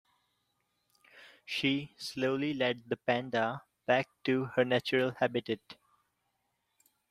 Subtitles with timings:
[1.45, 5.61] She slowly led the panda back to her natural habitat.